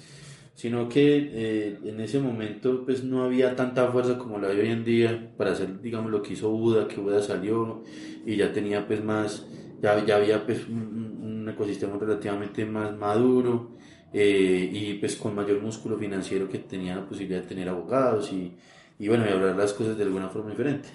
[0.54, 4.68] Sino que eh, en ese momento pues no había tanta fuerza como la hay hoy
[4.68, 7.82] en día para hacer, digamos, lo que hizo Buda, que Buda salió
[8.24, 9.46] y ya tenía pues más,
[9.82, 13.76] ya, ya había pues un, un ecosistema relativamente más maduro
[14.12, 18.52] eh, y pues con mayor músculo financiero que tenía la posibilidad de tener abogados y,
[18.98, 20.88] y bueno, y hablar las cosas de alguna forma diferente.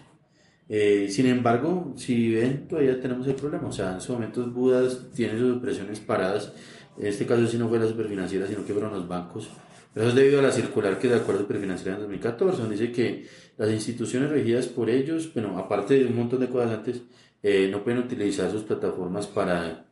[0.69, 3.67] Eh, sin embargo, si ven, todavía tenemos el problema.
[3.67, 6.53] O sea, en estos momentos Budas tiene sus operaciones paradas.
[6.99, 9.49] En este caso, sí no fue la superfinanciera, sino que fueron los bancos.
[9.93, 12.91] Pero eso es debido a la circular que de acuerdo superfinanciera en 2014, donde dice
[12.91, 13.25] que
[13.57, 17.01] las instituciones regidas por ellos, bueno, aparte de un montón de cosas antes,
[17.41, 19.85] eh, no pueden utilizar sus plataformas para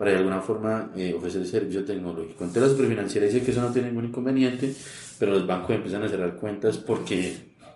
[0.00, 2.44] para de alguna forma eh, ofrecer servicio tecnológico.
[2.44, 4.74] Entonces la superfinanciera dice que eso no tiene ningún inconveniente,
[5.18, 7.34] pero los bancos empiezan a cerrar cuentas porque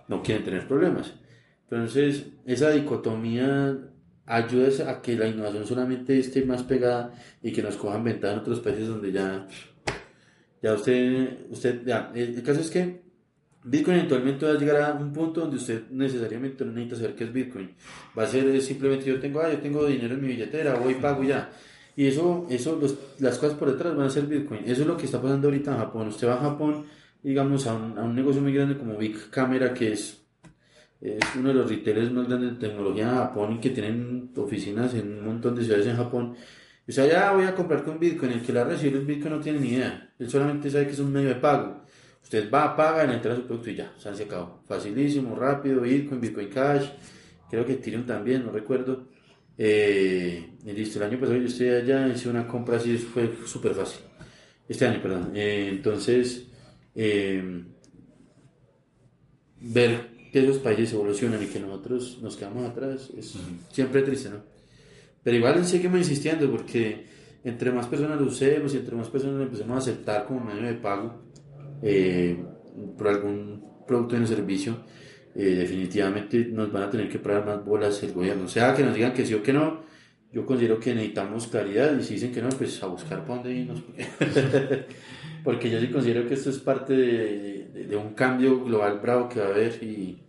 [0.08, 1.12] no quieren tener problemas.
[1.68, 3.76] Entonces, esa dicotomía
[4.26, 8.40] ayuda a que la innovación solamente esté más pegada y que nos cojan ventaja en
[8.40, 9.46] otros países donde ya,
[10.62, 13.04] ya usted, usted, ya, el caso es que
[13.64, 17.24] Bitcoin eventualmente va a llegar a un punto donde usted necesariamente no necesita saber qué
[17.24, 17.70] es Bitcoin.
[18.16, 21.24] Va a ser simplemente yo tengo, ah, yo tengo dinero en mi billetera, voy pago
[21.24, 21.50] ya.
[21.96, 22.78] Y eso, eso
[23.20, 24.60] las cosas por detrás van a ser Bitcoin.
[24.66, 26.08] Eso es lo que está pasando ahorita en Japón.
[26.08, 26.84] Usted va a Japón,
[27.22, 30.23] digamos, a un, a un negocio muy grande como Big Camera, que es,
[31.04, 34.94] es uno de los retailers más grandes de tecnología en Japón y que tienen oficinas
[34.94, 36.34] en un montón de ciudades en Japón.
[36.88, 38.32] O sea, ya voy a comprar con Bitcoin.
[38.32, 40.14] El que la recibe el Bitcoin no tiene ni idea.
[40.18, 41.84] Él solamente sabe que es un medio de pago.
[42.22, 44.62] Usted va, paga, le entra su producto y ya, se han secado.
[44.66, 46.88] Facilísimo, rápido, Bitcoin, Bitcoin Cash.
[47.50, 49.08] Creo que Ethereum también, no recuerdo.
[49.58, 54.00] Eh, listo, el año pasado yo estoy allá, hice una compra así, fue súper fácil.
[54.66, 55.32] Este año, perdón.
[55.34, 56.46] Eh, entonces,
[56.94, 57.62] eh,
[59.60, 63.36] ver que esos países evolucionan y que nosotros nos quedamos atrás es
[63.70, 64.42] siempre triste, ¿no?
[65.22, 67.06] Pero igual seguimos insistiendo porque
[67.44, 70.62] entre más personas lo usemos y entre más personas lo empecemos a aceptar como medio
[70.62, 71.22] de pago
[71.82, 72.36] eh,
[72.98, 74.78] por algún producto o servicio,
[75.36, 78.46] eh, definitivamente nos van a tener que pagar más bolas el gobierno.
[78.46, 79.82] O sea, que nos digan que sí o que no,
[80.32, 83.54] yo considero que necesitamos claridad y si dicen que no, pues a buscar para dónde
[83.54, 83.84] irnos.
[85.44, 89.40] Porque yo sí considero que esto es parte de, de, un cambio global bravo que
[89.40, 90.23] va a haber y,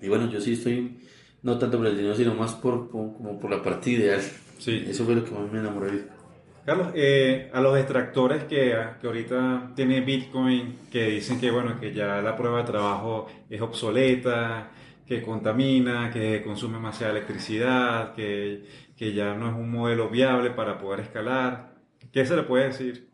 [0.00, 0.98] y, bueno, yo sí estoy
[1.42, 4.20] no tanto por el dinero, sino más por, como por la parte ideal.
[4.58, 4.84] Sí.
[4.88, 6.18] Eso fue lo que más me enamoró de
[6.64, 11.94] Carlos, eh, a los extractores que, que, ahorita tiene Bitcoin, que dicen que bueno, que
[11.94, 14.70] ya la prueba de trabajo es obsoleta,
[15.06, 20.78] que contamina, que consume demasiada electricidad, que, que ya no es un modelo viable para
[20.78, 21.74] poder escalar,
[22.12, 23.08] ¿qué se le puede decir?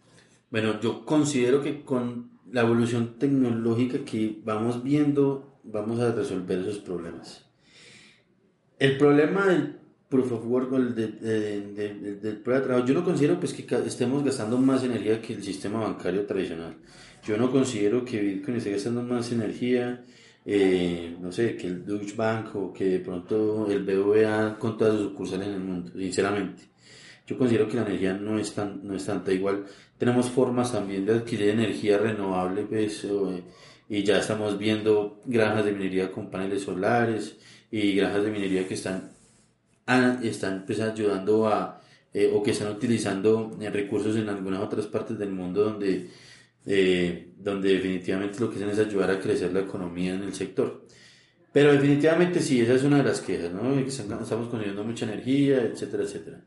[0.51, 6.79] Bueno, yo considero que con la evolución tecnológica que vamos viendo, vamos a resolver esos
[6.79, 7.45] problemas.
[8.79, 9.77] El problema del
[10.09, 14.23] proof of work del de, de, prueba de trabajo, yo no considero pues, que estemos
[14.25, 16.77] gastando más energía que el sistema bancario tradicional.
[17.25, 20.05] Yo no considero que Bitcoin esté gastando más energía,
[20.45, 24.95] eh, no sé, que el Deutsche Bank o que de pronto el BVA con todas
[24.95, 26.63] sus sucursales en el mundo, sinceramente.
[27.27, 29.65] Yo considero que la energía no es, tan, no es tanta igual.
[29.97, 33.07] Tenemos formas también de adquirir energía renovable, pues,
[33.95, 37.37] y ya estamos viendo granjas de minería con paneles solares
[37.71, 39.13] y granjas de minería que están
[40.23, 41.81] están pues, ayudando a,
[42.13, 46.09] eh, o que están utilizando eh, recursos en algunas otras partes del mundo donde,
[46.67, 50.87] eh, donde definitivamente lo que hacen es ayudar a crecer la economía en el sector.
[51.53, 53.79] Pero definitivamente sí, esa es una de las quejas, ¿no?
[53.79, 56.41] Estamos consumiendo mucha energía, etcétera, etcétera.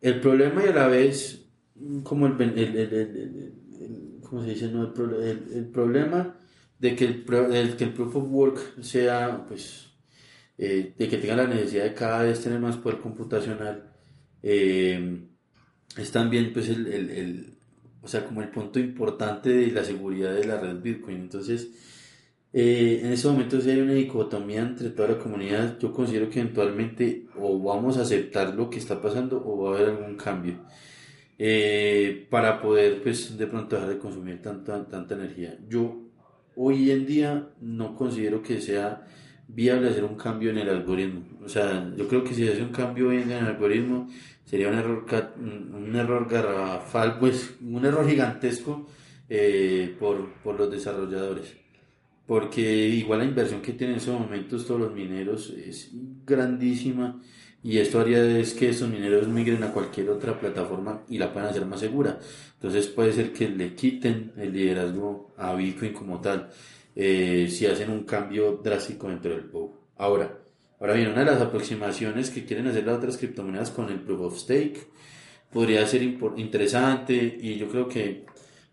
[0.00, 1.44] El problema y a la vez,
[2.02, 3.61] como el, el, el,
[4.32, 4.68] ¿cómo se dice?
[4.68, 6.34] No, el, problema
[6.78, 9.90] de que el, que el proof of work sea, pues,
[10.56, 13.92] eh, de que tengan la necesidad de cada vez tener más poder computacional,
[14.42, 15.20] eh,
[15.98, 17.58] es también pues el, el, el,
[18.00, 21.18] o sea, como el punto importante de la seguridad de la red Bitcoin.
[21.20, 21.68] Entonces,
[22.54, 26.40] eh, en ese momento si hay una dicotomía entre toda la comunidad, yo considero que
[26.40, 30.54] eventualmente o vamos a aceptar lo que está pasando o va a haber algún cambio.
[31.38, 35.58] Eh, para poder pues de pronto dejar de consumir tanta, tanta energía.
[35.68, 36.02] Yo
[36.54, 39.06] hoy en día no considero que sea
[39.48, 41.24] viable hacer un cambio en el algoritmo.
[41.44, 44.08] O sea, yo creo que si se hace un cambio en el algoritmo
[44.44, 45.06] sería un error,
[45.38, 48.86] un error garrafal, pues un error gigantesco
[49.28, 51.62] eh, por, por los desarrolladores
[52.26, 55.90] porque igual la inversión que tienen en esos momentos todos los mineros es
[56.24, 57.20] grandísima
[57.64, 61.50] y esto haría es que esos mineros migren a cualquier otra plataforma y la puedan
[61.50, 62.18] hacer más segura.
[62.54, 66.50] Entonces puede ser que le quiten el liderazgo a Bitcoin como tal
[66.96, 69.76] eh, si hacen un cambio drástico dentro del POW.
[69.98, 70.40] Ahora,
[70.80, 74.20] ahora bien, una de las aproximaciones que quieren hacer las otras criptomonedas con el Proof
[74.20, 74.88] of Stake
[75.52, 78.24] podría ser interesante y yo creo que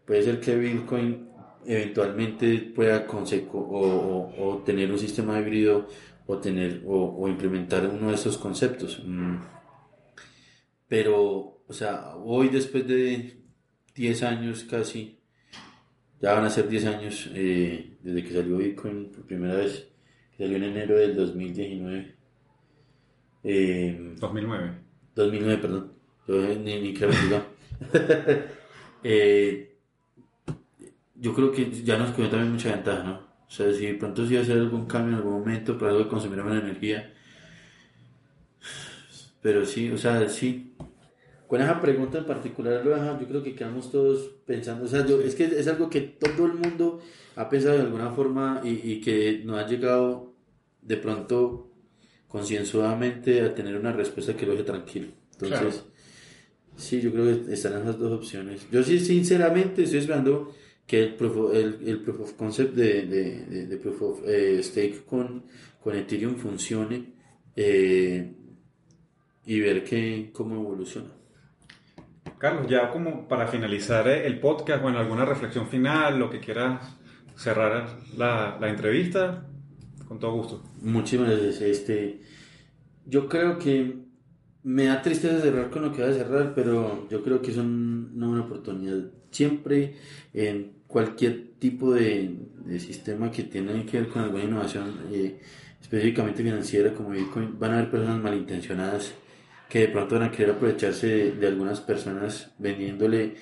[0.06, 1.30] puede ser que Bitcoin
[1.66, 3.06] eventualmente pueda
[3.54, 5.88] o, o, tener un sistema híbrido
[6.30, 9.02] o tener o, implementar uno de esos conceptos.
[9.04, 9.38] Mm.
[10.88, 13.42] Pero, o sea, hoy después de
[13.96, 15.18] 10 años casi,
[16.22, 19.90] ya van a ser 10 años eh, desde que salió Bitcoin por primera vez,
[20.38, 22.16] que salió en enero del 2019.
[24.20, 24.72] 2009.
[25.16, 25.94] 2009, perdón.
[26.28, 28.44] Yo ni, ni creo que
[29.04, 29.78] eh,
[31.16, 33.29] yo creo que ya nos quedó también mucha ventaja, ¿no?
[33.50, 36.10] O sea, si de pronto si hacer algún cambio en algún momento para algo de
[36.10, 37.12] consumir menos energía.
[39.42, 40.76] Pero sí, o sea, sí.
[41.48, 42.84] Con esa pregunta en particular,
[43.20, 46.46] yo creo que quedamos todos pensando, o sea, yo, es que es algo que todo
[46.46, 47.02] el mundo
[47.36, 50.36] ha pensado de alguna forma y, y que no ha llegado
[50.84, 51.72] de pronto
[52.28, 55.08] concienzudamente a tener una respuesta que lo deje tranquilo.
[55.42, 55.86] Entonces,
[56.78, 58.68] sí, yo creo que están esas dos opciones.
[58.72, 60.54] Yo sí, sinceramente, estoy esperando
[60.90, 65.06] que el proof, el, el proof of concept de, de, de, proof of eh, stake
[65.06, 65.46] con,
[65.80, 67.14] con Ethereum funcione
[67.56, 68.34] eh,
[69.46, 71.10] y ver que, cómo evoluciona.
[72.40, 76.98] Carlos, ya como para finalizar eh, el podcast, bueno, alguna reflexión final, lo que quieras
[77.36, 79.48] cerrar la, la entrevista,
[80.08, 80.64] con todo gusto.
[80.82, 81.62] Muchísimas gracias.
[81.62, 82.22] Este,
[83.06, 83.96] yo creo que
[84.64, 87.58] me da tristeza cerrar con lo que voy a cerrar, pero yo creo que es
[87.58, 89.12] una buena oportunidad.
[89.30, 89.94] Siempre
[90.34, 92.36] en cualquier tipo de,
[92.80, 95.40] sistema que tenga que ver con alguna innovación, eh,
[95.80, 99.14] específicamente financiera como Bitcoin, van a haber personas malintencionadas
[99.70, 103.36] que de pronto van a querer aprovecharse de, algunas personas vendiéndole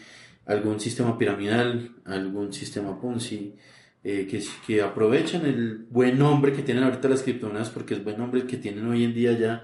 [0.46, 3.56] algún sistema piramidal, algún sistema Ponzi,
[4.04, 8.18] eh, que, que aprovechan el buen nombre que tienen ahorita las criptomonedas, porque es buen
[8.18, 9.64] nombre que tienen hoy en día ya,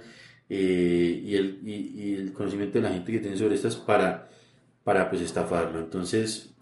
[0.50, 4.30] eh, y, el, y, el conocimiento de la gente que tiene sobre estas para,
[4.84, 5.80] para pues estafarlo.
[5.80, 6.53] Entonces,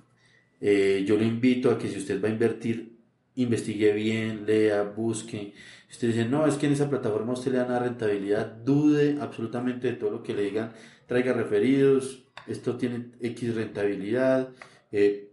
[0.62, 3.00] eh, yo le invito a que si usted va a invertir,
[3.36, 5.54] investigue bien, lea, busque.
[5.88, 9.18] Si usted dice, no, es que en esa plataforma usted le da una rentabilidad, dude
[9.20, 10.74] absolutamente de todo lo que le digan,
[11.08, 14.50] traiga referidos, esto tiene X rentabilidad,
[14.92, 15.32] eh,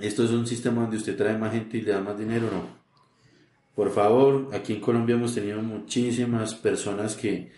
[0.00, 2.78] esto es un sistema donde usted trae más gente y le da más dinero, no.
[3.74, 7.52] Por favor, aquí en Colombia hemos tenido muchísimas personas que,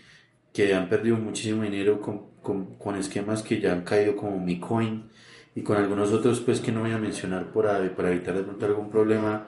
[0.53, 4.59] que han perdido muchísimo dinero con, con, con esquemas que ya han caído como Mi
[4.59, 5.09] Coin
[5.55, 8.65] y con algunos otros pues que no voy a mencionar por, para evitar de pronto
[8.65, 9.47] algún problema,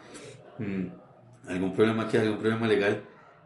[0.60, 3.04] mm, algún problema que algún problema legal,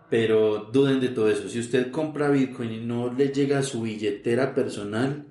[0.10, 1.50] pero duden de todo eso.
[1.50, 5.26] Si usted compra Bitcoin y no le llega a su billetera personal,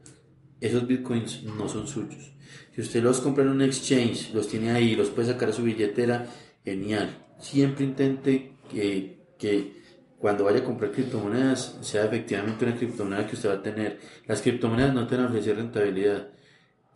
[0.60, 2.32] esos Bitcoins no son suyos.
[2.74, 5.62] Si usted los compra en un exchange, los tiene ahí, los puede sacar a su
[5.62, 6.26] billetera,
[6.64, 7.24] genial.
[7.38, 9.72] Siempre intente que, que
[10.18, 13.98] cuando vaya a comprar criptomonedas sea efectivamente una criptomoneda que usted va a tener.
[14.26, 16.28] Las criptomonedas no te van a ofrecer rentabilidad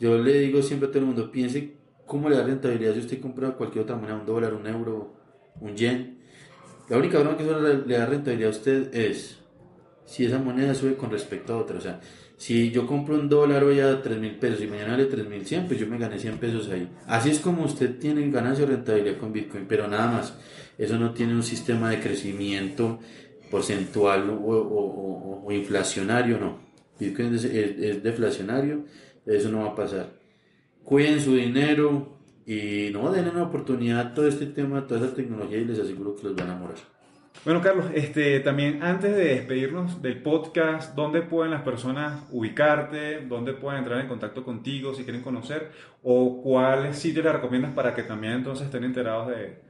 [0.00, 1.74] yo le digo siempre a todo el mundo, piense
[2.06, 5.14] cómo le da rentabilidad si usted compra cualquier otra moneda, un dólar, un euro,
[5.60, 6.18] un yen.
[6.88, 9.38] La única forma que eso le da rentabilidad a usted es
[10.04, 11.78] si esa moneda sube con respecto a otra.
[11.78, 12.00] O sea,
[12.36, 15.46] si yo compro un dólar hoy a 3 mil pesos y mañana vale 3 mil
[15.46, 16.88] 100, pues yo me gané 100 pesos ahí.
[17.06, 20.34] Así es como usted tiene ganancia o rentabilidad con Bitcoin, pero nada más.
[20.78, 22.98] Eso no tiene un sistema de crecimiento
[23.50, 26.58] porcentual o, inflacionario, no.
[26.98, 28.84] Bitcoin es deflacionario
[29.26, 30.10] eso no va a pasar.
[30.84, 35.14] Cuiden su dinero y no den una oportunidad a todo este tema, a toda esa
[35.14, 36.76] tecnología y les aseguro que los van a morar.
[37.44, 43.24] Bueno, Carlos, este, también antes de despedirnos del podcast, ¿dónde pueden las personas ubicarte?
[43.26, 45.70] ¿Dónde pueden entrar en contacto contigo si quieren conocer?
[46.02, 49.62] ¿O cuáles sitios les recomiendas para que también entonces estén enterados de,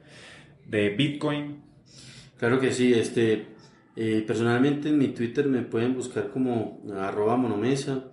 [0.66, 1.62] de Bitcoin?
[2.38, 3.46] Claro que sí, este,
[3.94, 8.04] eh, personalmente en mi Twitter me pueden buscar como arroba monomesa,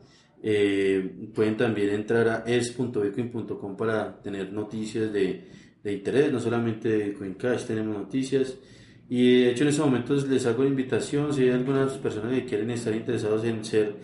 [0.49, 5.43] eh, pueden también entrar a es.bitcoin.com para tener noticias de,
[5.83, 8.57] de, interés, no solamente de Bitcoin Cash, tenemos noticias.
[9.09, 12.45] Y de hecho en estos momentos les hago la invitación, si hay algunas personas que
[12.45, 13.95] quieren estar interesados en ser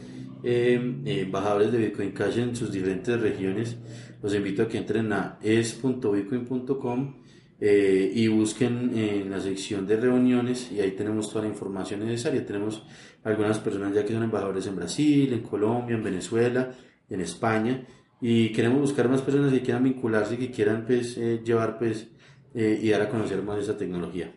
[0.44, 3.78] eh, embajadores de Bitcoin Cash en sus diferentes regiones,
[4.22, 7.24] los invito a que entren a es.bitcoin.com
[7.62, 12.46] eh, y busquen en la sección de reuniones y ahí tenemos toda la información necesaria.
[12.46, 12.84] Tenemos
[13.24, 16.72] algunas personas ya que son embajadores en Brasil, en Colombia, en Venezuela,
[17.10, 17.86] en España
[18.22, 22.08] y queremos buscar más personas que quieran vincularse, que quieran pues, eh, llevar pues,
[22.54, 24.34] eh, y dar a conocer más esa tecnología.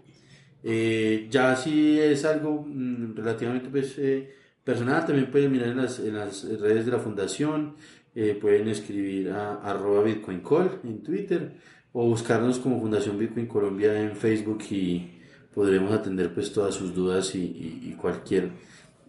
[1.31, 4.01] ya si es algo mm, relativamente pues,
[4.65, 7.77] personal, también pueden mirar en las, en las redes de la fundación,
[8.41, 11.53] pueden escribir a arroba Bitcoin Call en Twitter
[11.99, 15.17] o buscarnos como Fundación Bitcoin Colombia en Facebook y
[15.55, 18.51] podremos atender pues todas sus dudas y, cualquier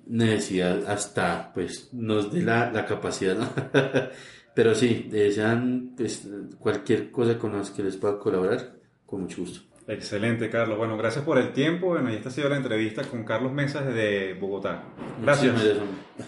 [0.10, 3.38] necesidad hasta pues nos dé la, la capacidad
[4.55, 6.28] pero sí desean pues
[6.60, 10.78] cualquier cosa con las que les pueda colaborar con mucho gusto Excelente, Carlos.
[10.78, 11.88] Bueno, gracias por el tiempo.
[11.88, 14.84] Bueno, y esta ha sido la entrevista con Carlos Mesas de Bogotá.
[15.22, 15.55] Gracias.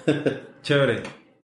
[0.62, 1.19] Chévere.